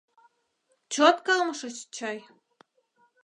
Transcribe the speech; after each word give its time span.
Чот 0.93 1.17
кылмышыч 1.25 1.77
чай? 1.95 2.17